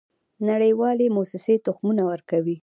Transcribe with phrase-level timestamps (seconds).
[0.49, 2.57] نړیوالې موسسې تخمونه ورکوي.